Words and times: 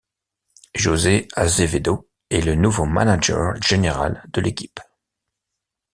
José 0.73 1.27
Azevedo 1.35 2.09
est 2.31 2.41
le 2.41 2.55
nouveau 2.55 2.85
manager 2.85 3.53
général 3.61 4.23
de 4.33 4.41
l'équipe. 4.41 4.79